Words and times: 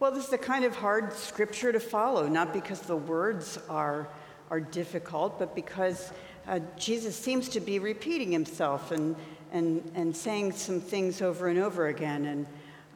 Well, 0.00 0.10
this 0.10 0.26
is 0.26 0.32
a 0.32 0.38
kind 0.38 0.64
of 0.64 0.74
hard 0.74 1.12
scripture 1.12 1.70
to 1.70 1.78
follow, 1.78 2.26
not 2.26 2.52
because 2.52 2.80
the 2.80 2.96
words 2.96 3.60
are, 3.68 4.08
are 4.50 4.58
difficult, 4.58 5.38
but 5.38 5.54
because 5.54 6.12
uh, 6.48 6.58
Jesus 6.76 7.14
seems 7.16 7.48
to 7.50 7.60
be 7.60 7.78
repeating 7.78 8.32
himself 8.32 8.90
and, 8.90 9.14
and, 9.52 9.88
and 9.94 10.14
saying 10.14 10.50
some 10.50 10.80
things 10.80 11.22
over 11.22 11.46
and 11.46 11.60
over 11.60 11.86
again. 11.86 12.24
And 12.24 12.46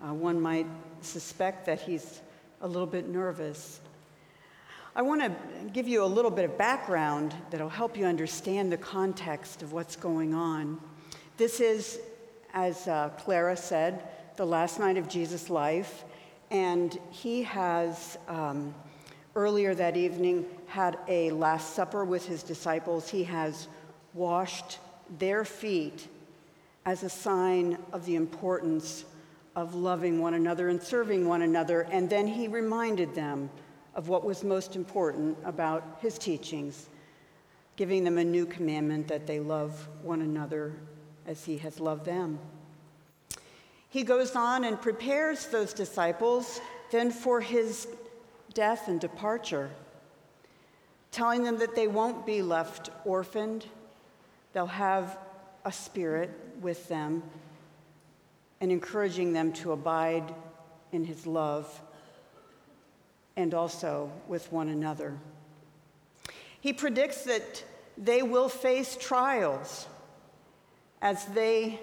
uh, 0.03 0.13
one 0.13 0.41
might 0.41 0.67
suspect 1.01 1.67
that 1.67 1.81
he's 1.81 2.21
a 2.63 2.67
little 2.67 2.87
bit 2.87 3.09
nervous. 3.09 3.81
I 4.97 5.03
want 5.03 5.23
to 5.23 5.33
give 5.73 5.87
you 5.87 6.03
a 6.03 6.07
little 6.07 6.33
bit 6.33 6.47
of 6.47 6.59
background 6.59 7.33
that'll 7.51 7.69
help 7.69 7.97
you 7.97 8.07
understand 8.07 8.73
the 8.73 8.77
context 8.77 9.63
of 9.63 9.73
what's 9.73 9.95
going 9.95 10.35
on. 10.35 10.81
This 11.37 11.61
is, 11.61 12.01
as 12.53 12.89
uh, 12.89 13.11
Clara 13.11 13.57
said, 13.57 14.03
the 14.35 14.45
last 14.45 14.81
night 14.81 14.97
of 14.97 15.09
Jesus' 15.09 15.49
life, 15.49 16.05
and 16.51 16.99
he 17.11 17.43
has 17.43 18.19
um, 18.29 18.75
earlier 19.35 19.75
that 19.75 19.97
evening 19.97 20.47
had 20.67 20.99
a 21.09 21.31
Last 21.31 21.75
Supper 21.75 22.05
with 22.05 22.27
his 22.27 22.43
disciples. 22.43 23.09
He 23.09 23.25
has 23.25 23.69
washed 24.15 24.79
their 25.19 25.45
feet 25.45 26.09
as 26.85 27.03
a 27.03 27.09
sign 27.09 27.79
of 27.93 28.05
the 28.07 28.17
importance 28.17 29.05
of 29.55 29.75
loving 29.75 30.21
one 30.21 30.35
another 30.35 30.69
and 30.69 30.83
serving 30.83 31.27
one 31.27 31.43
another. 31.43 31.83
And 31.91 32.09
then 32.09 32.27
he 32.27 32.49
reminded 32.49 33.15
them 33.15 33.51
of 33.95 34.09
what 34.09 34.25
was 34.25 34.45
most 34.45 34.77
important 34.77 35.37
about 35.45 35.99
his 36.01 36.19
teachings, 36.19 36.89
giving 37.77 38.05
them 38.05 38.19
a 38.19 38.25
new 38.25 38.47
commandment 38.47 39.09
that 39.09 39.27
they 39.27 39.41
love 39.41 39.89
one 40.03 40.23
another 40.23 40.75
as 41.27 41.45
he 41.45 41.59
has 41.59 41.81
loved 41.81 42.05
them. 42.05 42.39
He 43.91 44.03
goes 44.03 44.37
on 44.37 44.65
and 44.65 44.81
prepares 44.81 45.47
those 45.47 45.73
disciples 45.73 46.61
then 46.91 47.11
for 47.11 47.41
his 47.41 47.89
death 48.55 48.89
and 48.89 49.01
departure, 49.01 49.71
telling 51.11 51.43
them 51.43 51.59
that 51.59 51.75
they 51.75 51.87
won't 51.87 52.25
be 52.27 52.43
left 52.43 52.91
orphaned, 53.05 53.67
they'll 54.53 54.67
have 54.67 55.19
a 55.65 55.73
spirit 55.73 56.31
with 56.61 56.89
them 56.89 57.23
and 58.61 58.73
encouraging 58.73 59.33
them 59.33 59.53
to 59.53 59.73
abide 59.73 60.35
in 60.93 61.05
his 61.05 61.27
love 61.27 61.83
and 63.37 63.55
also 63.55 64.11
with 64.27 64.51
one 64.51 64.69
another. 64.69 65.17
He 66.61 66.73
predicts 66.73 67.23
that 67.25 67.63
they 67.97 68.23
will 68.23 68.49
face 68.49 68.97
trials 68.97 69.87
as 71.01 71.25
they 71.27 71.79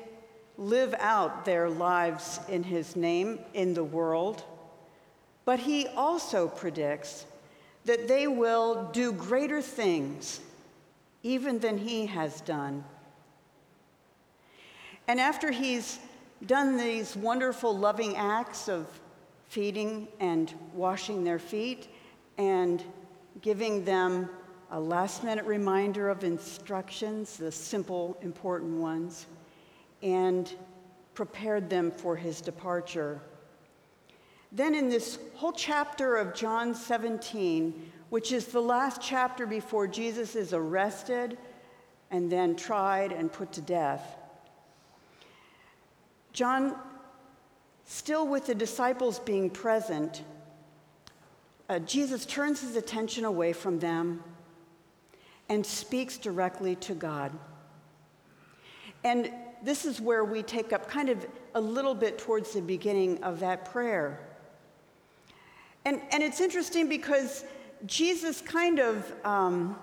live 0.57 0.93
out 0.99 1.45
their 1.45 1.69
lives 1.69 2.39
in 2.47 2.63
his 2.63 2.95
name 2.95 3.39
in 3.53 3.73
the 3.73 3.83
world, 3.83 4.43
but 5.43 5.59
he 5.59 5.87
also 5.87 6.47
predicts 6.47 7.25
that 7.85 8.07
they 8.07 8.27
will 8.27 8.89
do 8.91 9.11
greater 9.11 9.61
things 9.61 10.39
even 11.23 11.59
than 11.59 11.77
he 11.77 12.05
has 12.05 12.41
done. 12.41 12.83
And 15.07 15.19
after 15.19 15.51
he's 15.51 15.99
done 16.45 16.77
these 16.77 17.15
wonderful, 17.15 17.77
loving 17.77 18.15
acts 18.15 18.67
of 18.67 18.87
feeding 19.49 20.07
and 20.19 20.53
washing 20.73 21.23
their 21.23 21.39
feet 21.39 21.87
and 22.37 22.83
giving 23.41 23.85
them 23.85 24.29
a 24.71 24.79
last 24.79 25.23
minute 25.23 25.45
reminder 25.45 26.09
of 26.09 26.23
instructions, 26.23 27.37
the 27.37 27.51
simple, 27.51 28.17
important 28.21 28.79
ones, 28.79 29.27
and 30.05 30.53
prepared 31.15 31.67
them 31.67 31.89
for 31.89 32.15
his 32.15 32.39
departure. 32.39 33.19
Then, 34.51 34.75
in 34.75 34.87
this 34.87 35.17
whole 35.33 35.51
chapter 35.51 36.15
of 36.15 36.35
John 36.35 36.75
17, 36.75 37.91
which 38.09 38.31
is 38.31 38.45
the 38.45 38.61
last 38.61 39.01
chapter 39.01 39.47
before 39.47 39.87
Jesus 39.87 40.35
is 40.35 40.53
arrested 40.53 41.39
and 42.11 42.31
then 42.31 42.55
tried 42.55 43.11
and 43.11 43.33
put 43.33 43.51
to 43.53 43.61
death, 43.61 44.15
John, 46.33 46.75
still 47.85 48.27
with 48.27 48.45
the 48.45 48.55
disciples 48.55 49.17
being 49.19 49.49
present, 49.49 50.23
uh, 51.67 51.79
Jesus 51.79 52.27
turns 52.27 52.61
his 52.61 52.75
attention 52.75 53.25
away 53.25 53.53
from 53.53 53.79
them 53.79 54.23
and 55.49 55.65
speaks 55.65 56.19
directly 56.19 56.75
to 56.75 56.93
God. 56.93 57.31
And 59.03 59.31
this 59.65 59.83
is 59.83 59.99
where 59.99 60.23
we 60.23 60.43
take 60.43 60.71
up 60.71 60.87
kind 60.87 61.09
of 61.09 61.25
a 61.55 61.61
little 61.61 61.95
bit 61.95 62.17
towards 62.19 62.53
the 62.53 62.61
beginning 62.61 63.21
of 63.23 63.39
that 63.39 63.71
prayer. 63.71 64.19
And, 65.83 66.01
and 66.11 66.21
it's 66.23 66.39
interesting 66.39 66.87
because 66.87 67.43
Jesus 67.85 68.41
kind 68.41 68.79
of 68.79 69.11
um, 69.25 69.75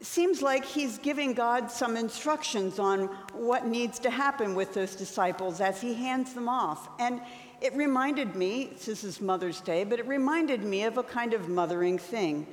seems 0.00 0.42
like 0.42 0.64
he's 0.64 0.98
giving 0.98 1.34
God 1.34 1.70
some 1.70 1.96
instructions 1.96 2.78
on 2.78 3.06
what 3.32 3.66
needs 3.66 3.98
to 4.00 4.10
happen 4.10 4.54
with 4.54 4.74
those 4.74 4.94
disciples 4.94 5.60
as 5.60 5.80
he 5.80 5.94
hands 5.94 6.32
them 6.32 6.48
off. 6.48 6.88
And 7.00 7.20
it 7.60 7.74
reminded 7.74 8.36
me, 8.36 8.76
this 8.84 9.02
is 9.02 9.20
Mother's 9.20 9.60
Day, 9.60 9.84
but 9.84 9.98
it 9.98 10.06
reminded 10.06 10.62
me 10.62 10.84
of 10.84 10.98
a 10.98 11.02
kind 11.02 11.34
of 11.34 11.48
mothering 11.48 11.98
thing. 11.98 12.46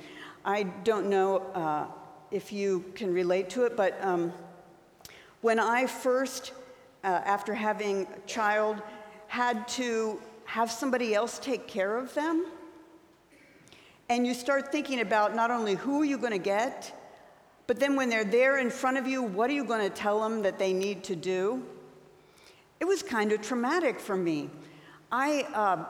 I 0.44 0.62
don't 0.62 1.08
know 1.08 1.38
uh, 1.54 1.86
if 2.30 2.52
you 2.52 2.84
can 2.94 3.12
relate 3.12 3.50
to 3.50 3.64
it, 3.64 3.76
but 3.76 4.02
um, 4.02 4.32
when 5.42 5.58
I 5.58 5.86
first, 5.86 6.52
uh, 7.04 7.08
after 7.08 7.54
having 7.54 8.06
a 8.06 8.26
child, 8.26 8.80
had 9.26 9.68
to 9.68 10.20
have 10.44 10.70
somebody 10.70 11.14
else 11.14 11.38
take 11.38 11.66
care 11.66 11.96
of 11.96 12.14
them, 12.14 12.46
and 14.08 14.26
you 14.26 14.34
start 14.34 14.72
thinking 14.72 15.00
about 15.00 15.34
not 15.34 15.50
only 15.50 15.74
who 15.74 16.02
are 16.02 16.04
you 16.04 16.18
going 16.18 16.32
to 16.32 16.38
get, 16.38 16.98
but 17.66 17.78
then 17.78 17.96
when 17.96 18.08
they're 18.08 18.24
there 18.24 18.58
in 18.58 18.70
front 18.70 18.98
of 18.98 19.06
you, 19.06 19.22
what 19.22 19.50
are 19.50 19.54
you 19.54 19.64
going 19.64 19.80
to 19.88 19.94
tell 19.94 20.20
them 20.20 20.42
that 20.42 20.58
they 20.58 20.72
need 20.72 21.04
to 21.04 21.16
do? 21.16 21.64
It 22.80 22.84
was 22.84 23.02
kind 23.02 23.32
of 23.32 23.40
traumatic 23.40 24.00
for 24.00 24.16
me. 24.16 24.50
I 25.10 25.42
uh, 25.54 25.84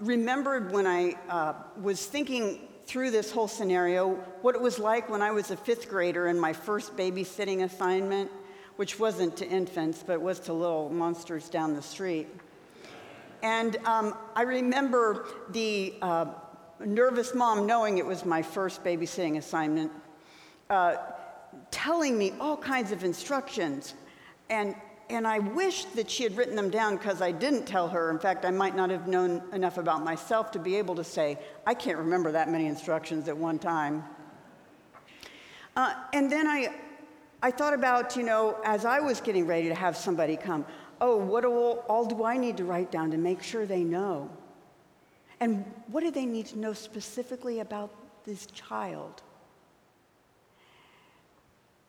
remembered 0.00 0.72
when 0.72 0.86
I 0.86 1.14
uh, 1.28 1.54
was 1.80 2.04
thinking 2.04 2.68
through 2.86 3.10
this 3.10 3.30
whole 3.30 3.48
scenario 3.48 4.14
what 4.42 4.54
it 4.54 4.60
was 4.60 4.78
like 4.78 5.08
when 5.08 5.22
I 5.22 5.30
was 5.30 5.50
a 5.50 5.56
fifth 5.56 5.88
grader 5.88 6.28
in 6.28 6.38
my 6.38 6.52
first 6.52 6.96
babysitting 6.96 7.62
assignment, 7.62 8.30
which 8.76 8.98
wasn't 8.98 9.36
to 9.36 9.48
infants, 9.48 10.02
but 10.06 10.20
was 10.20 10.40
to 10.40 10.52
little 10.52 10.88
monsters 10.88 11.48
down 11.48 11.74
the 11.74 11.82
street. 11.82 12.28
And 13.42 13.76
um, 13.84 14.14
I 14.36 14.42
remember 14.42 15.26
the 15.50 15.94
uh, 16.00 16.26
nervous 16.84 17.34
mom 17.34 17.66
knowing 17.66 17.98
it 17.98 18.06
was 18.06 18.24
my 18.24 18.42
first 18.42 18.84
babysitting 18.84 19.36
assignment 19.36 19.90
uh, 20.70 20.96
telling 21.70 22.16
me 22.16 22.32
all 22.40 22.56
kinds 22.56 22.92
of 22.92 23.04
instructions. 23.04 23.94
And, 24.48 24.74
and 25.10 25.26
I 25.26 25.40
wished 25.40 25.96
that 25.96 26.10
she 26.10 26.22
had 26.22 26.36
written 26.36 26.54
them 26.54 26.70
down 26.70 26.96
because 26.96 27.20
I 27.20 27.32
didn't 27.32 27.66
tell 27.66 27.88
her. 27.88 28.10
In 28.10 28.18
fact, 28.18 28.44
I 28.44 28.50
might 28.50 28.76
not 28.76 28.90
have 28.90 29.08
known 29.08 29.42
enough 29.52 29.76
about 29.76 30.04
myself 30.04 30.52
to 30.52 30.58
be 30.58 30.76
able 30.76 30.94
to 30.94 31.04
say, 31.04 31.38
I 31.66 31.74
can't 31.74 31.98
remember 31.98 32.32
that 32.32 32.50
many 32.50 32.66
instructions 32.66 33.28
at 33.28 33.36
one 33.36 33.58
time. 33.58 34.04
Uh, 35.74 35.94
and 36.12 36.30
then 36.30 36.46
I, 36.46 36.74
I 37.42 37.50
thought 37.50 37.74
about, 37.74 38.16
you 38.16 38.22
know, 38.22 38.56
as 38.64 38.84
I 38.84 39.00
was 39.00 39.20
getting 39.20 39.46
ready 39.46 39.68
to 39.68 39.74
have 39.74 39.96
somebody 39.96 40.36
come, 40.36 40.64
oh, 41.00 41.16
what 41.16 41.44
all, 41.44 41.84
all 41.88 42.04
do 42.04 42.24
I 42.24 42.36
need 42.36 42.56
to 42.58 42.64
write 42.64 42.92
down 42.92 43.10
to 43.10 43.18
make 43.18 43.42
sure 43.42 43.66
they 43.66 43.82
know? 43.82 44.30
And 45.40 45.64
what 45.88 46.02
do 46.02 46.12
they 46.12 46.24
need 46.24 46.46
to 46.46 46.58
know 46.58 46.72
specifically 46.72 47.58
about 47.58 47.90
this 48.24 48.46
child? 48.46 49.22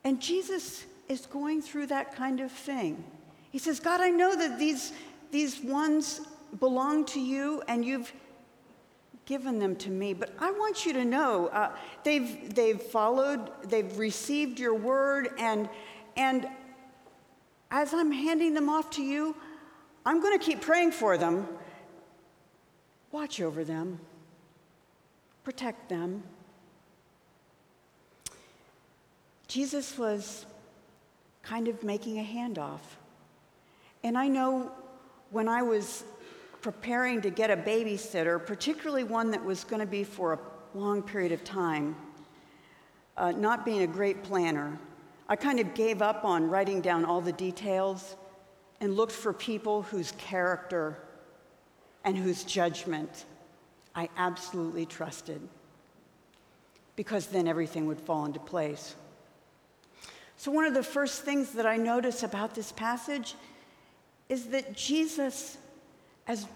And 0.02 0.20
Jesus 0.20 0.84
is 1.08 1.26
going 1.26 1.62
through 1.62 1.86
that 1.86 2.16
kind 2.16 2.40
of 2.40 2.50
thing. 2.50 3.04
He 3.52 3.58
says, 3.58 3.78
God, 3.78 4.00
I 4.00 4.10
know 4.10 4.34
that 4.34 4.58
these, 4.58 4.92
these 5.30 5.60
ones 5.60 6.20
belong 6.58 7.04
to 7.06 7.20
you 7.20 7.62
and 7.68 7.84
you've 7.84 8.12
given 9.26 9.58
them 9.58 9.74
to 9.76 9.90
me, 9.90 10.12
but 10.12 10.30
I 10.38 10.50
want 10.50 10.84
you 10.84 10.92
to 10.94 11.04
know 11.04 11.48
uh, 11.48 11.70
they've, 12.02 12.54
they've 12.54 12.80
followed, 12.80 13.50
they've 13.64 13.98
received 13.98 14.58
your 14.58 14.74
word, 14.74 15.30
and, 15.38 15.68
and 16.16 16.46
as 17.70 17.94
I'm 17.94 18.12
handing 18.12 18.54
them 18.54 18.68
off 18.68 18.90
to 18.92 19.02
you, 19.02 19.34
I'm 20.04 20.20
going 20.20 20.38
to 20.38 20.44
keep 20.44 20.60
praying 20.60 20.92
for 20.92 21.16
them. 21.16 21.48
Watch 23.12 23.40
over 23.40 23.64
them, 23.64 24.00
protect 25.42 25.88
them. 25.88 26.22
Jesus 29.48 29.96
was 29.96 30.46
kind 31.42 31.68
of 31.68 31.82
making 31.82 32.18
a 32.18 32.24
handoff. 32.24 32.80
And 34.02 34.18
I 34.18 34.28
know 34.28 34.72
when 35.30 35.48
I 35.48 35.62
was 35.62 36.04
preparing 36.64 37.20
to 37.20 37.28
get 37.28 37.50
a 37.50 37.56
babysitter, 37.58 38.44
particularly 38.44 39.04
one 39.04 39.30
that 39.30 39.44
was 39.44 39.64
going 39.64 39.80
to 39.80 39.86
be 39.86 40.02
for 40.02 40.32
a 40.32 40.38
long 40.72 41.02
period 41.02 41.30
of 41.30 41.44
time, 41.44 41.94
uh, 43.18 43.30
not 43.32 43.66
being 43.66 43.82
a 43.82 43.86
great 43.86 44.22
planner, 44.22 44.78
I 45.28 45.36
kind 45.36 45.60
of 45.60 45.74
gave 45.74 46.00
up 46.00 46.24
on 46.24 46.48
writing 46.48 46.80
down 46.80 47.04
all 47.04 47.20
the 47.20 47.34
details 47.34 48.16
and 48.80 48.96
looked 48.96 49.12
for 49.12 49.34
people 49.34 49.82
whose 49.82 50.12
character 50.12 50.96
and 52.02 52.16
whose 52.16 52.44
judgment 52.44 53.26
I 53.94 54.08
absolutely 54.16 54.86
trusted 54.86 55.46
because 56.96 57.26
then 57.26 57.46
everything 57.46 57.86
would 57.88 58.00
fall 58.00 58.24
into 58.24 58.40
place. 58.40 58.94
So, 60.38 60.50
one 60.50 60.64
of 60.64 60.72
the 60.72 60.82
first 60.82 61.24
things 61.24 61.50
that 61.52 61.66
I 61.66 61.76
notice 61.76 62.22
about 62.22 62.54
this 62.54 62.72
passage 62.72 63.34
is 64.30 64.46
that 64.46 64.74
Jesus, 64.74 65.58
as 66.26 66.46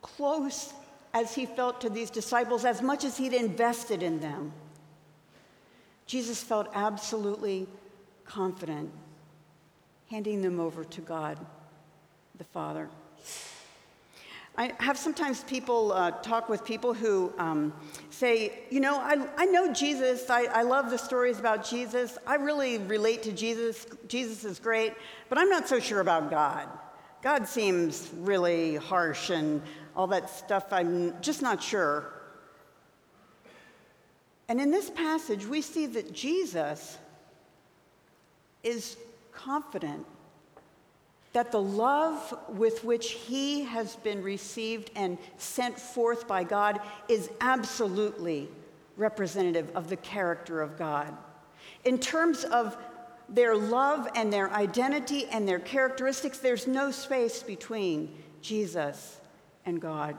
close 0.00 0.72
as 1.14 1.34
he 1.34 1.46
felt 1.46 1.80
to 1.82 1.90
these 1.90 2.10
disciples, 2.10 2.64
as 2.64 2.82
much 2.82 3.04
as 3.04 3.16
he'd 3.16 3.34
invested 3.34 4.02
in 4.02 4.20
them, 4.20 4.52
Jesus 6.06 6.42
felt 6.42 6.68
absolutely 6.74 7.66
confident 8.24 8.90
handing 10.10 10.42
them 10.42 10.60
over 10.60 10.84
to 10.84 11.00
God 11.00 11.38
the 12.36 12.44
Father. 12.44 12.88
I 14.58 14.72
have 14.80 14.98
sometimes 14.98 15.42
people 15.44 15.92
uh, 15.92 16.10
talk 16.10 16.50
with 16.50 16.62
people 16.64 16.92
who 16.92 17.32
um, 17.38 17.72
say, 18.10 18.64
you 18.68 18.80
know, 18.80 18.98
I, 18.98 19.26
I 19.38 19.46
know 19.46 19.72
Jesus. 19.72 20.28
I, 20.28 20.44
I 20.44 20.62
love 20.62 20.90
the 20.90 20.98
stories 20.98 21.38
about 21.38 21.64
Jesus. 21.64 22.18
I 22.26 22.34
really 22.34 22.76
relate 22.76 23.22
to 23.22 23.32
Jesus. 23.32 23.86
Jesus 24.08 24.44
is 24.44 24.58
great, 24.58 24.92
but 25.30 25.38
I'm 25.38 25.48
not 25.48 25.66
so 25.66 25.80
sure 25.80 26.00
about 26.00 26.30
God. 26.30 26.68
God 27.22 27.46
seems 27.46 28.10
really 28.18 28.76
harsh 28.76 29.30
and 29.30 29.62
all 29.94 30.08
that 30.08 30.28
stuff. 30.28 30.72
I'm 30.72 31.14
just 31.22 31.40
not 31.40 31.62
sure. 31.62 32.12
And 34.48 34.60
in 34.60 34.72
this 34.72 34.90
passage, 34.90 35.46
we 35.46 35.62
see 35.62 35.86
that 35.86 36.12
Jesus 36.12 36.98
is 38.64 38.96
confident 39.32 40.04
that 41.32 41.52
the 41.52 41.62
love 41.62 42.34
with 42.48 42.84
which 42.84 43.12
he 43.12 43.62
has 43.62 43.96
been 43.96 44.22
received 44.22 44.90
and 44.96 45.16
sent 45.38 45.78
forth 45.78 46.28
by 46.28 46.44
God 46.44 46.80
is 47.08 47.30
absolutely 47.40 48.48
representative 48.96 49.70
of 49.74 49.88
the 49.88 49.96
character 49.96 50.60
of 50.60 50.76
God. 50.76 51.16
In 51.84 51.98
terms 51.98 52.44
of 52.44 52.76
their 53.32 53.56
love 53.56 54.06
and 54.14 54.32
their 54.32 54.52
identity 54.52 55.26
and 55.26 55.48
their 55.48 55.58
characteristics, 55.58 56.38
there's 56.38 56.66
no 56.66 56.90
space 56.90 57.42
between 57.42 58.14
Jesus 58.42 59.18
and 59.64 59.80
God. 59.80 60.14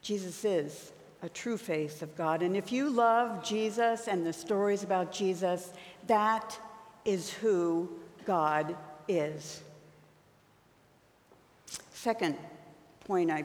Jesus 0.00 0.44
is 0.44 0.92
a 1.22 1.28
true 1.28 1.56
face 1.56 2.02
of 2.02 2.14
God. 2.16 2.42
And 2.42 2.56
if 2.56 2.70
you 2.70 2.90
love 2.90 3.42
Jesus 3.42 4.06
and 4.06 4.24
the 4.24 4.32
stories 4.32 4.84
about 4.84 5.10
Jesus, 5.10 5.72
that 6.06 6.58
is 7.04 7.30
who 7.30 7.88
God 8.24 8.76
is. 9.08 9.62
Second 11.92 12.36
point 13.06 13.30
I 13.30 13.44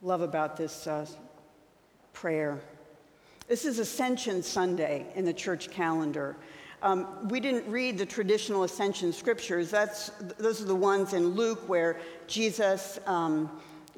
love 0.00 0.20
about 0.20 0.56
this 0.56 0.86
uh, 0.86 1.06
prayer 2.12 2.60
this 3.52 3.66
is 3.66 3.78
Ascension 3.78 4.42
Sunday 4.42 5.04
in 5.14 5.26
the 5.26 5.32
church 5.34 5.70
calendar. 5.70 6.36
Um, 6.80 7.28
we 7.28 7.38
didn't 7.38 7.70
read 7.70 7.98
the 7.98 8.06
traditional 8.06 8.62
ascension 8.62 9.12
scriptures. 9.12 9.70
That's, 9.70 10.08
those 10.38 10.62
are 10.62 10.64
the 10.64 10.74
ones 10.74 11.12
in 11.12 11.34
Luke 11.34 11.68
where 11.68 12.00
Jesus 12.26 12.98
um, 13.04 13.50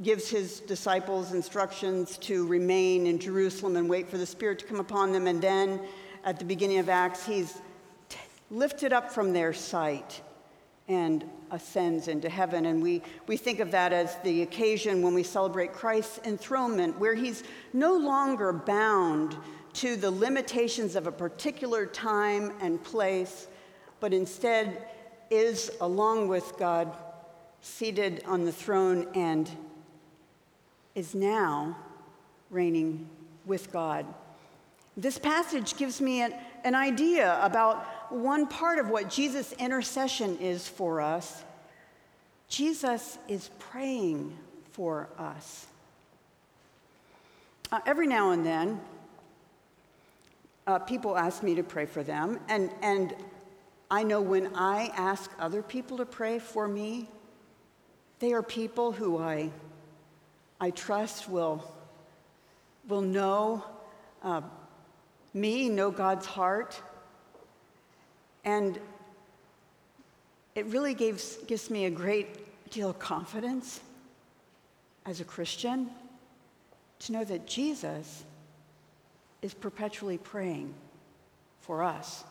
gives 0.02 0.28
his 0.28 0.58
disciples 0.58 1.32
instructions 1.32 2.18
to 2.18 2.48
remain 2.48 3.06
in 3.06 3.16
Jerusalem 3.20 3.76
and 3.76 3.88
wait 3.88 4.08
for 4.08 4.18
the 4.18 4.26
Spirit 4.26 4.58
to 4.58 4.64
come 4.64 4.80
upon 4.80 5.12
them. 5.12 5.28
And 5.28 5.40
then 5.40 5.80
at 6.24 6.40
the 6.40 6.44
beginning 6.44 6.78
of 6.78 6.88
Acts, 6.88 7.24
he's 7.24 7.60
lifted 8.50 8.92
up 8.92 9.12
from 9.12 9.32
their 9.32 9.52
sight 9.52 10.20
and 10.88 11.24
ascends 11.50 12.08
into 12.08 12.28
heaven. 12.28 12.66
And 12.66 12.82
we, 12.82 13.02
we 13.26 13.36
think 13.36 13.60
of 13.60 13.70
that 13.70 13.92
as 13.92 14.16
the 14.22 14.42
occasion 14.42 15.02
when 15.02 15.14
we 15.14 15.22
celebrate 15.22 15.72
Christ's 15.72 16.20
enthronement, 16.24 16.98
where 16.98 17.14
he's 17.14 17.42
no 17.72 17.96
longer 17.96 18.52
bound 18.52 19.36
to 19.74 19.96
the 19.96 20.10
limitations 20.10 20.94
of 20.94 21.06
a 21.06 21.12
particular 21.12 21.86
time 21.86 22.52
and 22.60 22.82
place, 22.82 23.48
but 24.00 24.12
instead 24.12 24.86
is, 25.30 25.70
along 25.80 26.28
with 26.28 26.52
God, 26.58 26.94
seated 27.60 28.22
on 28.26 28.44
the 28.44 28.52
throne 28.52 29.08
and 29.14 29.50
is 30.94 31.14
now 31.14 31.76
reigning 32.50 33.08
with 33.46 33.72
God. 33.72 34.06
This 34.96 35.18
passage 35.18 35.76
gives 35.76 36.00
me 36.00 36.20
an, 36.22 36.34
an 36.64 36.74
idea 36.74 37.38
about 37.42 38.12
one 38.12 38.46
part 38.46 38.78
of 38.78 38.88
what 38.88 39.10
Jesus' 39.10 39.52
intercession 39.52 40.38
is 40.38 40.66
for 40.66 41.00
us. 41.00 41.42
Jesus 42.48 43.18
is 43.28 43.50
praying 43.58 44.36
for 44.72 45.08
us. 45.18 45.66
Uh, 47.70 47.80
every 47.86 48.06
now 48.06 48.30
and 48.30 48.44
then, 48.44 48.80
uh, 50.66 50.78
people 50.78 51.16
ask 51.16 51.42
me 51.42 51.54
to 51.54 51.62
pray 51.62 51.84
for 51.84 52.02
them, 52.02 52.40
and, 52.48 52.70
and 52.82 53.14
I 53.90 54.02
know 54.02 54.20
when 54.22 54.54
I 54.54 54.90
ask 54.96 55.30
other 55.38 55.62
people 55.62 55.98
to 55.98 56.06
pray 56.06 56.38
for 56.38 56.66
me, 56.66 57.08
they 58.20 58.32
are 58.32 58.42
people 58.42 58.92
who 58.92 59.18
I, 59.18 59.50
I 60.60 60.70
trust 60.70 61.28
will, 61.28 61.62
will 62.88 63.02
know 63.02 63.62
uh, 64.22 64.40
me, 65.34 65.68
know 65.68 65.90
God's 65.90 66.26
heart, 66.26 66.80
and 68.44 68.78
it 70.54 70.66
really 70.66 70.94
gives, 70.94 71.36
gives 71.48 71.68
me 71.68 71.86
a 71.86 71.90
great 71.90 72.70
deal 72.70 72.88
of 72.88 72.98
confidence 72.98 73.80
as 75.04 75.20
a 75.20 75.24
Christian 75.24 75.90
to 77.00 77.12
know 77.12 77.24
that 77.24 77.46
Jesus 77.46 78.24
is 79.42 79.52
perpetually 79.52 80.16
praying 80.16 80.72
for 81.60 81.82
us, 81.82 82.24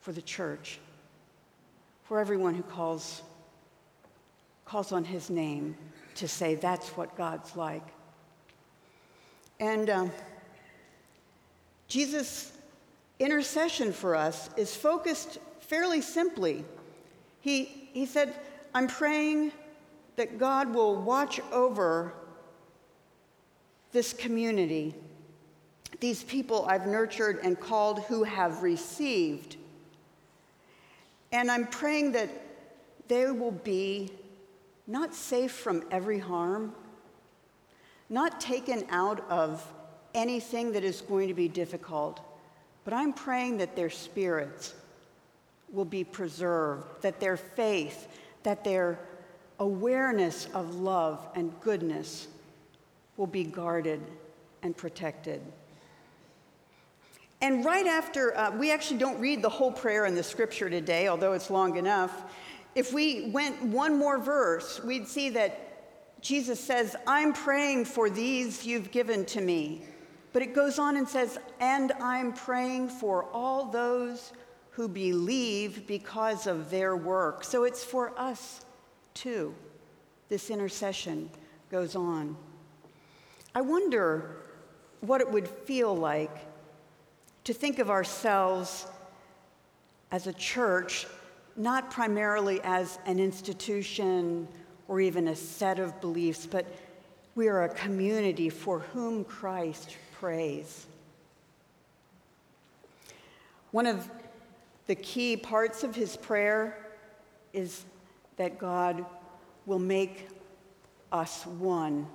for 0.00 0.12
the 0.12 0.22
church, 0.22 0.78
for 2.04 2.18
everyone 2.18 2.54
who 2.54 2.62
calls, 2.62 3.22
calls 4.64 4.90
on 4.90 5.04
his 5.04 5.30
name 5.30 5.76
to 6.14 6.26
say 6.26 6.54
that's 6.54 6.88
what 6.90 7.16
God's 7.16 7.54
like. 7.56 7.86
And 9.60 9.88
um, 9.90 10.12
Jesus 11.94 12.50
intercession 13.20 13.92
for 13.92 14.16
us 14.16 14.50
is 14.56 14.74
focused 14.74 15.38
fairly 15.60 16.00
simply. 16.00 16.64
He, 17.40 17.88
he 17.92 18.04
said, 18.04 18.34
I'm 18.74 18.88
praying 18.88 19.52
that 20.16 20.36
God 20.36 20.74
will 20.74 20.96
watch 20.96 21.38
over 21.52 22.12
this 23.92 24.12
community, 24.12 24.92
these 26.00 26.24
people 26.24 26.66
I've 26.68 26.88
nurtured 26.88 27.38
and 27.44 27.60
called 27.60 28.00
who 28.00 28.24
have 28.24 28.64
received. 28.64 29.56
And 31.30 31.48
I'm 31.48 31.68
praying 31.68 32.10
that 32.10 32.28
they 33.06 33.30
will 33.30 33.52
be 33.52 34.10
not 34.88 35.14
safe 35.14 35.52
from 35.52 35.84
every 35.92 36.18
harm, 36.18 36.74
not 38.10 38.40
taken 38.40 38.84
out 38.90 39.24
of 39.30 39.64
anything 40.14 40.72
that 40.72 40.84
is 40.84 41.00
going 41.00 41.28
to 41.28 41.34
be 41.34 41.48
difficult 41.48 42.20
but 42.84 42.92
I'm 42.92 43.12
praying 43.14 43.58
that 43.58 43.74
their 43.74 43.90
spirits 43.90 44.74
will 45.72 45.86
be 45.86 46.04
preserved, 46.04 47.02
that 47.02 47.18
their 47.18 47.36
faith, 47.36 48.08
that 48.42 48.62
their 48.62 48.98
awareness 49.58 50.46
of 50.54 50.76
love 50.76 51.26
and 51.34 51.52
goodness 51.60 52.28
will 53.16 53.26
be 53.26 53.44
guarded 53.44 54.00
and 54.62 54.76
protected. 54.76 55.40
And 57.40 57.64
right 57.64 57.86
after, 57.86 58.36
uh, 58.36 58.50
we 58.56 58.70
actually 58.70 58.98
don't 58.98 59.18
read 59.18 59.42
the 59.42 59.48
whole 59.48 59.72
prayer 59.72 60.06
in 60.06 60.14
the 60.14 60.22
scripture 60.22 60.68
today, 60.70 61.08
although 61.08 61.32
it's 61.32 61.50
long 61.50 61.76
enough. 61.76 62.22
If 62.74 62.92
we 62.92 63.30
went 63.30 63.62
one 63.62 63.98
more 63.98 64.18
verse, 64.18 64.82
we'd 64.82 65.08
see 65.08 65.30
that 65.30 66.20
Jesus 66.20 66.58
says, 66.58 66.96
I'm 67.06 67.32
praying 67.32 67.84
for 67.84 68.08
these 68.08 68.66
you've 68.66 68.90
given 68.90 69.24
to 69.26 69.40
me. 69.40 69.82
But 70.34 70.42
it 70.42 70.52
goes 70.52 70.80
on 70.80 70.96
and 70.96 71.08
says, 71.08 71.38
And 71.60 71.92
I'm 71.92 72.32
praying 72.32 72.88
for 72.88 73.24
all 73.32 73.66
those 73.66 74.32
who 74.72 74.88
believe 74.88 75.86
because 75.86 76.48
of 76.48 76.70
their 76.70 76.96
work. 76.96 77.44
So 77.44 77.62
it's 77.62 77.84
for 77.84 78.12
us 78.18 78.66
too. 79.14 79.54
This 80.28 80.50
intercession 80.50 81.30
goes 81.70 81.94
on. 81.94 82.36
I 83.54 83.60
wonder 83.60 84.38
what 85.02 85.20
it 85.20 85.30
would 85.30 85.46
feel 85.46 85.96
like 85.96 86.36
to 87.44 87.54
think 87.54 87.78
of 87.78 87.88
ourselves 87.88 88.88
as 90.10 90.26
a 90.26 90.32
church, 90.32 91.06
not 91.56 91.92
primarily 91.92 92.60
as 92.64 92.98
an 93.06 93.20
institution 93.20 94.48
or 94.88 95.00
even 95.00 95.28
a 95.28 95.36
set 95.36 95.78
of 95.78 96.00
beliefs, 96.00 96.44
but 96.44 96.66
we 97.36 97.46
are 97.46 97.62
a 97.62 97.68
community 97.68 98.48
for 98.50 98.80
whom 98.80 99.22
Christ 99.24 99.96
prays. 100.20 100.86
One 103.70 103.86
of 103.86 104.08
the 104.86 104.94
key 104.94 105.36
parts 105.36 105.82
of 105.82 105.94
his 105.94 106.16
prayer 106.16 106.86
is 107.52 107.84
that 108.36 108.58
God 108.58 109.04
will 109.66 109.78
make 109.78 110.28
us 111.12 111.46
one 111.46 112.06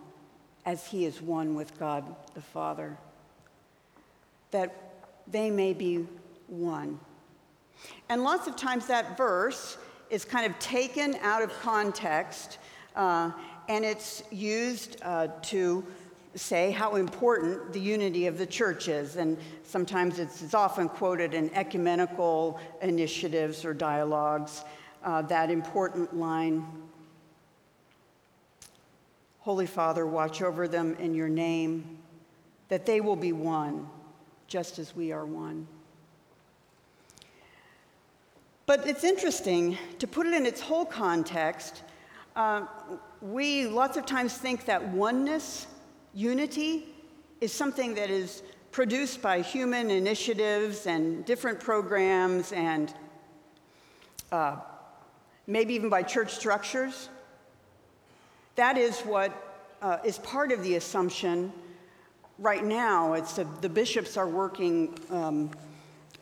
as 0.66 0.88
he 0.88 1.06
is 1.06 1.22
one 1.22 1.56
with 1.56 1.78
God 1.80 2.16
the 2.36 2.42
Father, 2.42 2.98
that 4.52 4.94
they 5.28 5.50
may 5.50 5.74
be 5.74 6.06
one. 6.48 7.00
And 8.10 8.24
lots 8.24 8.48
of 8.48 8.56
times 8.56 8.88
that 8.88 9.18
verse 9.18 9.78
is 10.10 10.26
kind 10.26 10.46
of 10.46 10.58
taken 10.60 11.16
out 11.22 11.42
of 11.42 11.52
context 11.62 12.58
uh, 12.96 13.32
and 13.68 13.86
it's 13.86 14.24
used 14.32 14.98
uh, 15.04 15.28
to 15.44 15.86
say 16.36 16.72
how 16.72 16.96
important 16.96 17.74
the 17.74 17.80
unity 17.80 18.28
of 18.28 18.38
the 18.38 18.46
church 18.46 18.88
is. 18.88 19.16
And 19.16 19.38
sometimes 19.64 20.20
it's, 20.20 20.42
it's 20.42 20.54
often 20.54 20.90
quoted 20.90 21.34
in 21.34 21.54
ecumenical 21.54 22.60
initiatives 22.82 23.66
or 23.66 23.74
dialogues, 23.74 24.64
uh, 25.04 25.22
that 25.24 25.50
important 25.50 26.16
line 26.16 26.66
Holy 29.50 29.66
Father, 29.66 30.06
watch 30.06 30.42
over 30.42 30.68
them 30.68 30.96
in 31.00 31.16
your 31.16 31.30
name, 31.30 31.98
that 32.68 32.86
they 32.86 33.02
will 33.02 33.16
be 33.16 33.32
one, 33.32 33.88
just 34.48 34.78
as 34.78 34.96
we 34.96 35.12
are 35.12 35.26
one. 35.26 35.66
But 38.66 38.86
it's 38.86 39.04
interesting 39.04 39.78
to 39.98 40.06
put 40.06 40.28
it 40.28 40.34
in 40.34 40.46
its 40.46 40.62
whole 40.62 40.86
context. 40.86 41.82
Uh, 42.36 42.68
we 43.22 43.66
lots 43.66 43.98
of 43.98 44.06
times 44.06 44.38
think 44.38 44.66
that 44.66 44.88
oneness, 44.90 45.66
unity, 46.20 46.86
is 47.40 47.54
something 47.54 47.96
that 47.96 48.10
is 48.10 48.44
produced 48.72 49.22
by 49.22 49.42
human 49.42 49.90
initiatives 49.90 50.86
and 50.86 51.26
different 51.26 51.60
programs 51.60 52.52
and 52.52 52.94
uh, 54.32 54.58
maybe 55.48 55.74
even 55.74 55.90
by 55.90 56.04
church 56.04 56.34
structures. 56.36 57.10
That 58.56 58.78
is 58.78 59.00
what 59.02 59.32
uh, 59.82 60.00
is 60.04 60.20
part 60.20 60.52
of 60.52 60.62
the 60.62 60.76
assumption 60.76 61.54
right 62.38 62.66
now. 62.66 63.14
It's 63.14 63.40
the 63.62 63.70
bishops 63.70 64.18
are 64.18 64.28
working 64.28 65.00
um, 65.10 65.50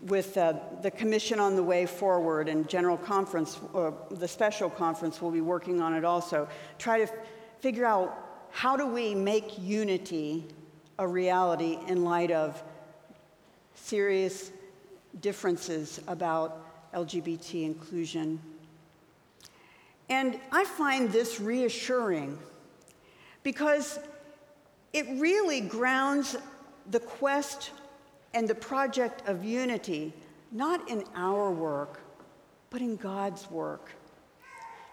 with 0.01 0.37
uh, 0.37 0.53
the 0.83 0.91
Commission 0.91 1.39
on 1.39 1.55
the 1.55 1.63
Way 1.63 1.87
Forward 1.87 2.49
and 2.49 2.69
General 2.69 2.97
Conference, 2.97 3.59
uh, 3.73 3.89
the 4.11 4.27
special 4.27 4.69
conference 4.69 5.19
will 5.23 5.31
be 5.31 5.41
working 5.41 5.81
on 5.81 5.95
it 5.95 6.05
also. 6.05 6.47
Try 6.77 6.99
to 6.99 7.03
f- 7.05 7.13
figure 7.61 7.83
out 7.83 8.26
how 8.57 8.75
do 8.75 8.87
we 8.87 9.13
make 9.13 9.59
unity 9.59 10.43
a 10.97 11.07
reality 11.07 11.77
in 11.87 12.03
light 12.03 12.31
of 12.31 12.63
serious 13.75 14.51
differences 15.21 16.01
about 16.07 16.91
LGBT 16.91 17.65
inclusion. 17.65 18.41
And 20.09 20.39
I 20.51 20.65
find 20.65 21.11
this 21.11 21.39
reassuring 21.39 22.39
because 23.43 23.99
it 24.91 25.05
really 25.19 25.61
grounds 25.61 26.35
the 26.89 26.99
quest 26.99 27.69
and 28.33 28.47
the 28.47 28.55
project 28.55 29.21
of 29.27 29.45
unity, 29.45 30.13
not 30.51 30.89
in 30.89 31.03
our 31.15 31.51
work, 31.51 31.99
but 32.71 32.81
in 32.81 32.95
God's 32.95 33.51
work. 33.51 33.91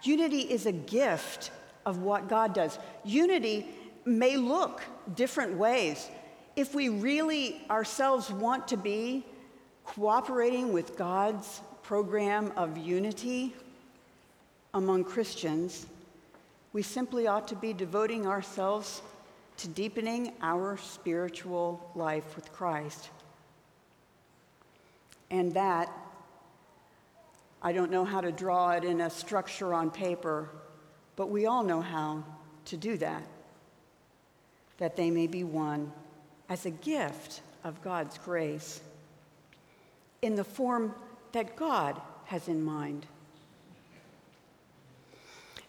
Unity 0.02 0.40
is 0.40 0.66
a 0.66 0.72
gift 0.72 1.50
of 1.86 1.98
what 1.98 2.28
God 2.28 2.54
does. 2.54 2.78
Unity 3.04 3.66
may 4.04 4.36
look 4.36 4.82
different 5.14 5.56
ways. 5.56 6.08
If 6.56 6.74
we 6.74 6.88
really 6.88 7.60
ourselves 7.70 8.30
want 8.30 8.68
to 8.68 8.76
be 8.76 9.24
cooperating 9.84 10.72
with 10.72 10.96
God's 10.96 11.60
program 11.82 12.52
of 12.56 12.78
unity 12.78 13.54
among 14.72 15.04
Christians, 15.04 15.86
we 16.72 16.82
simply 16.82 17.26
ought 17.26 17.48
to 17.48 17.56
be 17.56 17.72
devoting 17.72 18.26
ourselves 18.26 19.02
to 19.58 19.68
deepening 19.68 20.32
our 20.42 20.76
spiritual 20.76 21.90
life 21.94 22.34
with 22.34 22.52
Christ. 22.52 23.10
And 25.30 25.52
that, 25.54 25.92
I 27.62 27.72
don't 27.72 27.90
know 27.90 28.04
how 28.04 28.20
to 28.20 28.32
draw 28.32 28.70
it 28.72 28.84
in 28.84 29.00
a 29.00 29.10
structure 29.10 29.72
on 29.72 29.90
paper, 29.90 30.48
but 31.16 31.28
we 31.28 31.46
all 31.46 31.62
know 31.62 31.80
how 31.80 32.24
to 32.66 32.76
do 32.76 32.96
that. 32.98 33.22
That 34.78 34.96
they 34.96 35.10
may 35.10 35.26
be 35.26 35.44
one 35.44 35.92
as 36.48 36.66
a 36.66 36.70
gift 36.70 37.40
of 37.62 37.80
God's 37.82 38.18
grace 38.18 38.80
in 40.22 40.34
the 40.34 40.44
form 40.44 40.94
that 41.32 41.56
God 41.56 42.00
has 42.26 42.48
in 42.48 42.64
mind. 42.64 43.06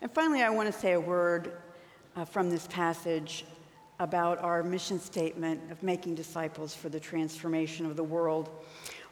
And 0.01 0.11
finally, 0.11 0.43
I 0.43 0.49
want 0.49 0.71
to 0.71 0.79
say 0.79 0.93
a 0.93 0.99
word 0.99 1.53
uh, 2.15 2.25
from 2.25 2.49
this 2.49 2.67
passage 2.67 3.45
about 3.99 4.39
our 4.39 4.61
mission 4.61 4.99
statement 4.99 5.61
of 5.71 5.81
making 5.81 6.15
disciples 6.15 6.75
for 6.75 6.89
the 6.89 6.99
transformation 6.99 7.85
of 7.85 7.95
the 7.95 8.03
world. 8.03 8.49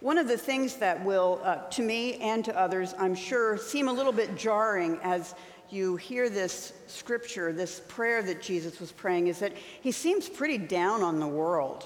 One 0.01 0.17
of 0.17 0.27
the 0.27 0.37
things 0.37 0.75
that 0.77 1.03
will, 1.05 1.39
uh, 1.43 1.67
to 1.69 1.81
me 1.81 2.15
and 2.15 2.43
to 2.45 2.59
others, 2.59 2.93
I'm 2.99 3.15
sure, 3.15 3.57
seem 3.57 3.87
a 3.87 3.93
little 3.93 4.11
bit 4.11 4.35
jarring 4.35 4.99
as 5.01 5.35
you 5.69 5.95
hear 5.95 6.29
this 6.29 6.73
scripture, 6.87 7.51
this 7.51 7.81
prayer 7.87 8.21
that 8.23 8.41
Jesus 8.41 8.79
was 8.79 8.91
praying, 8.91 9.27
is 9.27 9.39
that 9.39 9.53
he 9.81 9.91
seems 9.91 10.29
pretty 10.29 10.57
down 10.57 11.01
on 11.01 11.19
the 11.19 11.27
world. 11.27 11.85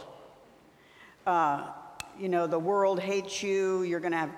Uh, 1.26 1.68
you 2.20 2.30
know, 2.30 2.48
the 2.48 2.60
world 2.60 3.00
hates 3.00 3.44
you, 3.44 3.84
you're 3.84 4.00
going 4.00 4.12
to 4.12 4.18
have 4.18 4.34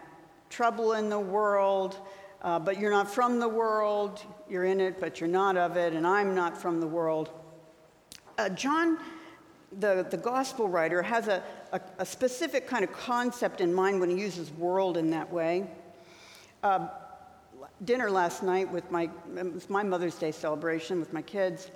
trouble 0.50 0.94
in 0.94 1.10
the 1.10 1.20
world, 1.20 1.98
uh, 2.42 2.60
but 2.60 2.80
you're 2.80 2.92
not 2.92 3.10
from 3.10 3.40
the 3.40 3.50
world, 3.50 4.22
you're 4.50 4.66
in 4.66 4.80
it, 4.82 5.00
but 5.00 5.20
you're 5.20 5.30
not 5.30 5.58
of 5.58 5.78
it, 5.78 5.94
and 5.94 6.06
I'm 6.06 6.36
not 6.36 6.58
from 6.58 6.80
the 6.80 6.88
world. 6.88 7.30
Uh, 8.38 8.50
John 8.50 9.00
the, 9.78 10.06
the 10.10 10.18
gospel 10.18 10.68
writer 10.68 11.02
has 11.02 11.28
a, 11.28 11.44
a, 11.72 11.82
a, 12.00 12.06
specific 12.06 12.68
kind 12.68 12.84
of 12.84 12.92
concept 12.92 13.62
in 13.62 13.74
mind 13.74 14.00
when 14.00 14.10
he 14.10 14.20
uses 14.20 14.52
world 14.52 14.98
in 14.98 15.12
that 15.12 15.32
way. 15.32 15.70
Dinner 17.86 18.12
last 18.12 18.44
night 18.44 18.70
with 18.70 18.92
my, 18.92 19.10
it 19.38 19.54
was 19.54 19.70
my 19.70 19.84
Mother's 19.84 20.16
Day 20.16 20.32
celebration 20.32 21.00
with 21.00 21.14
my 21.14 21.22
kids. 21.22 21.72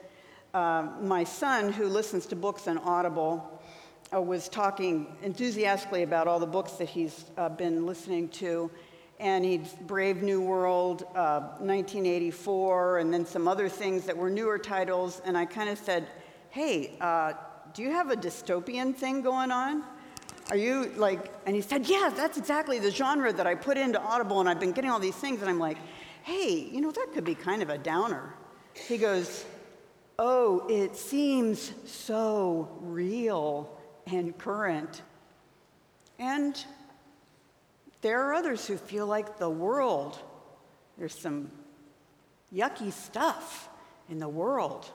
Uh, 0.54 0.90
my 1.02 1.24
son, 1.24 1.72
who 1.72 1.88
listens 1.88 2.26
to 2.26 2.36
books 2.36 2.68
on 2.68 2.78
Audible, 2.80 3.62
uh, 4.14 4.22
was 4.22 4.50
talking 4.50 5.16
enthusiastically 5.22 6.04
about 6.04 6.28
all 6.28 6.40
the 6.40 6.46
books 6.46 6.74
that 6.74 6.90
he's 6.90 7.24
uh, 7.38 7.48
been 7.48 7.86
listening 7.86 8.28
to. 8.30 8.70
And 9.22 9.46
he'd 9.46 9.66
Brave 9.88 10.22
New 10.22 10.42
World, 10.42 11.04
1984, 11.14 12.98
uh, 12.98 13.02
and 13.02 13.14
then 13.14 13.26
some 13.26 13.48
other 13.48 13.70
things 13.70 14.06
that 14.06 14.18
were 14.18 14.30
newer 14.30 14.58
titles. 14.58 15.22
And 15.24 15.38
I 15.38 15.46
kind 15.46 15.70
of 15.70 15.78
said, 15.78 16.06
hey, 16.50 16.98
uh, 17.00 17.32
do 17.74 17.82
you 17.82 17.92
have 17.92 18.12
a 18.12 18.18
dystopian 18.18 18.94
thing 18.94 19.22
going 19.22 19.52
on? 19.52 19.84
Are 20.50 20.58
you 20.58 20.92
like, 20.98 21.32
and 21.46 21.56
he 21.56 21.62
said, 21.62 21.88
Yeah, 21.88 22.12
that's 22.16 22.38
exactly 22.38 22.80
the 22.80 22.92
genre 22.92 23.32
that 23.32 23.48
I 23.48 23.56
put 23.56 23.78
into 23.78 24.00
Audible, 24.02 24.40
and 24.40 24.50
I've 24.50 24.60
been 24.60 24.72
getting 24.72 24.90
all 24.90 25.00
these 25.00 25.16
things. 25.16 25.42
And 25.42 25.50
I'm 25.50 25.60
like, 25.60 25.78
Hey, 26.24 26.70
you 26.72 26.82
know, 26.82 26.92
that 26.92 27.08
could 27.14 27.24
be 27.24 27.36
kind 27.36 27.62
of 27.62 27.70
a 27.70 27.78
downer. 27.78 28.34
He 28.74 28.98
goes, 28.98 29.46
Oh, 30.20 30.68
it 30.70 30.96
seems 30.96 31.72
so 31.86 32.70
real 32.82 33.78
and 34.08 34.38
current. 34.38 35.02
And 36.20 36.64
there 38.02 38.22
are 38.22 38.34
others 38.34 38.68
who 38.68 38.78
feel 38.78 39.08
like 39.08 39.38
the 39.38 39.50
world, 39.50 40.20
there's 40.98 41.18
some 41.18 41.50
yucky 42.54 42.92
stuff 42.92 43.70
in 44.10 44.20
the 44.20 44.28
world. 44.28 44.90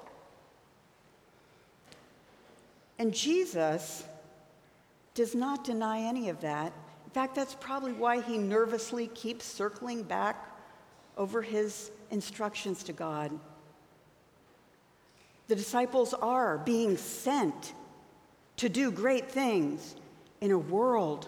And 2.99 3.15
Jesus 3.15 4.05
does 5.19 5.35
not 5.35 5.65
deny 5.65 6.03
any 6.03 6.29
of 6.29 6.41
that. 6.43 6.73
In 7.05 7.11
fact, 7.11 7.35
that's 7.35 7.57
probably 7.57 7.93
why 7.93 8.21
he 8.21 8.39
nervously 8.39 9.09
keeps 9.09 9.45
circling 9.45 10.05
back 10.05 10.57
over 11.17 11.43
his 11.43 11.91
instructions 12.13 12.85
to 12.85 12.93
God. 12.93 13.37
The 15.49 15.57
disciples 15.57 16.15
are 16.15 16.59
being 16.59 16.97
sent 16.97 17.73
to 18.59 18.69
do 18.69 18.93
great 18.93 19.29
things 19.29 19.97
in 20.41 20.53
a 20.53 20.59
world 20.59 21.27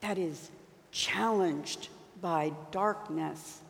that 0.00 0.18
is 0.18 0.50
challenged 0.90 1.90
by 2.20 2.52
darkness. 2.72 3.60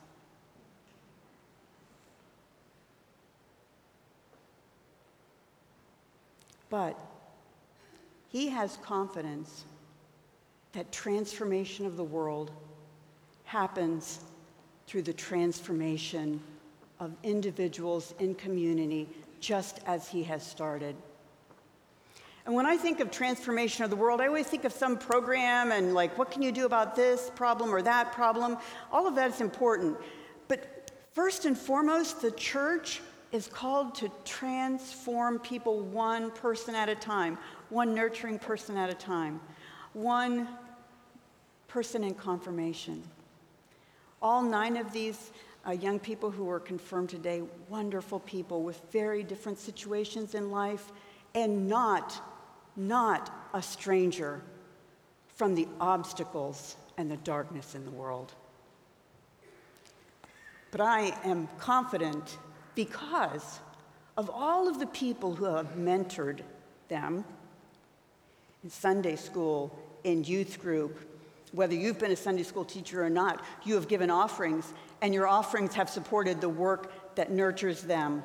But 6.71 6.99
he 8.29 8.49
has 8.49 8.79
confidence 8.83 9.65
that 10.73 10.93
transformation 10.93 11.87
of 11.87 11.97
the 11.97 12.05
world 12.05 12.51
happens 13.45 14.21
through 14.87 15.03
the 15.03 15.13
transformation 15.13 16.41
of 17.01 17.13
individuals 17.23 18.15
in 18.19 18.35
community, 18.35 19.09
just 19.41 19.81
as 19.87 20.09
he 20.09 20.23
has 20.23 20.47
started. 20.47 20.95
And 22.45 22.55
when 22.55 22.67
I 22.67 22.77
think 22.77 23.01
of 23.01 23.11
transformation 23.11 23.85
of 23.85 23.91
the 23.91 23.97
world, 23.97 24.21
I 24.21 24.27
always 24.27 24.47
think 24.47 24.65
of 24.65 24.73
some 24.73 24.97
program 24.97 25.71
and 25.71 25.95
like, 25.95 26.17
what 26.17 26.31
can 26.31 26.43
you 26.43 26.51
do 26.51 26.65
about 26.65 26.97
this 26.97 27.31
problem 27.35 27.75
or 27.75 27.83
that 27.83 28.13
problem? 28.13 28.57
All 28.91 29.07
of 29.07 29.15
that 29.17 29.31
is 29.31 29.41
important. 29.41 29.99
But 30.49 30.91
first 31.13 31.45
and 31.45 31.57
foremost, 31.57 32.23
the 32.23 32.31
church 32.31 33.03
is 33.33 33.47
called 33.47 33.95
to 33.97 34.11
transform 34.25 35.39
people 35.39 35.81
one 35.81 36.31
person 36.31 36.75
at 36.75 36.89
a 36.89 36.95
time, 36.95 37.37
one 37.69 37.95
nurturing 37.95 38.39
person 38.39 38.77
at 38.77 38.89
a 38.89 38.95
time, 38.95 39.41
one 39.93 40.49
person 41.67 42.05
in 42.05 42.15
confirmation. 42.15 43.03
All 44.23 44.43
nine 44.43 44.77
of 44.77 44.93
these 44.93 45.31
uh, 45.67 45.73
young 45.73 45.99
people 45.99 46.31
who 46.31 46.45
were 46.45 46.61
confirmed 46.61 47.11
today, 47.11 47.43
wonderful 47.69 48.21
people 48.21 48.63
with 48.63 48.81
very 48.91 49.23
different 49.23 49.59
situations 49.59 50.35
in 50.35 50.51
life, 50.51 50.91
and 51.35 51.69
not, 51.69 52.21
not 52.77 53.49
a 53.53 53.61
stranger 53.61 54.41
from 55.37 55.55
the 55.55 55.69
obstacles 55.81 56.77
and 56.97 57.11
the 57.11 57.17
darkness 57.19 57.75
in 57.75 57.85
the 57.85 57.91
world. 57.91 58.33
But 60.71 60.81
I 60.81 61.15
am 61.25 61.49
confident 61.59 62.39
because 62.79 63.59
of 64.17 64.31
all 64.33 64.69
of 64.69 64.79
the 64.79 64.87
people 64.87 65.35
who 65.35 65.45
have 65.47 65.75
mentored 65.75 66.43
them 66.87 67.25
in 68.63 68.71
Sunday 68.71 69.17
school, 69.17 69.77
in 70.05 70.23
youth 70.23 70.61
group, 70.61 70.97
whether 71.51 71.75
you've 71.75 71.99
been 71.99 72.13
a 72.13 72.17
Sunday 72.17 72.45
school 72.45 72.65
teacher 72.65 73.03
or 73.03 73.11
not, 73.11 73.45
you 73.65 73.75
have 73.75 73.89
given 73.89 74.11
offerings, 74.11 74.73
and 75.03 75.13
your 75.13 75.27
offerings 75.27 75.75
have 75.75 75.91
supported 75.91 76.41
the 76.41 76.49
work 76.49 77.17
that 77.17 77.33
nurtures 77.33 77.83
them. 77.83 78.23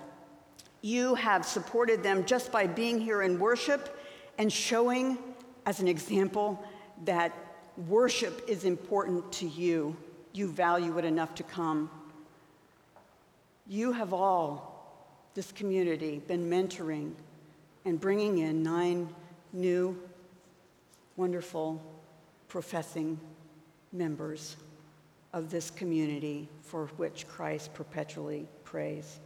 You 0.84 1.16
have 1.16 1.48
supported 1.48 2.04
them 2.04 2.24
just 2.24 2.52
by 2.52 2.68
being 2.68 3.02
here 3.02 3.24
in 3.24 3.40
worship 3.40 4.00
and 4.38 4.54
showing 4.54 5.18
as 5.66 5.80
an 5.80 5.88
example 5.88 6.64
that 7.06 7.36
worship 7.88 8.44
is 8.48 8.66
important 8.66 9.32
to 9.32 9.48
you. 9.48 9.98
You 10.32 10.48
value 10.48 11.00
it 11.00 11.06
enough 11.06 11.34
to 11.36 11.44
come. 11.44 11.90
You 13.68 13.92
have 13.94 14.14
all, 14.14 15.30
this 15.34 15.52
community, 15.52 16.22
been 16.28 16.50
mentoring 16.50 17.14
and 17.86 18.00
bringing 18.00 18.40
in 18.40 18.62
nine 18.62 19.10
new, 19.52 19.98
wonderful, 21.16 21.82
professing 22.48 23.20
members 23.92 24.58
of 25.34 25.50
this 25.50 25.70
community 25.72 26.48
for 26.62 26.88
which 26.98 27.28
Christ 27.28 27.74
perpetually 27.74 28.48
prays. 28.64 29.20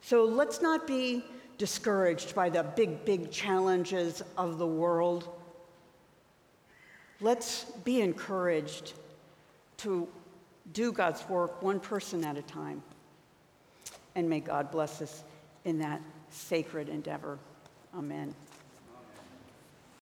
So 0.00 0.24
let's 0.24 0.62
not 0.62 0.86
be 0.86 1.24
discouraged 1.58 2.34
by 2.34 2.48
the 2.48 2.62
big, 2.62 3.04
big 3.04 3.30
challenges 3.30 4.22
of 4.38 4.58
the 4.58 4.66
world. 4.66 5.28
Let's 7.20 7.64
be 7.84 8.00
encouraged 8.00 8.94
to 9.78 10.08
do 10.72 10.92
God's 10.92 11.26
work 11.28 11.62
one 11.62 11.80
person 11.80 12.24
at 12.24 12.36
a 12.36 12.42
time. 12.42 12.82
And 14.14 14.28
may 14.28 14.40
God 14.40 14.70
bless 14.70 15.00
us 15.02 15.22
in 15.64 15.78
that 15.78 16.00
sacred 16.30 16.88
endeavor. 16.88 17.38
Amen. 17.96 18.34